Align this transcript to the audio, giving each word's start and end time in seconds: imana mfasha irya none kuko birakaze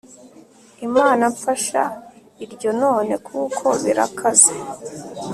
imana 0.87 1.23
mfasha 1.33 1.83
irya 2.43 2.71
none 2.81 3.13
kuko 3.27 3.65
birakaze 3.83 4.53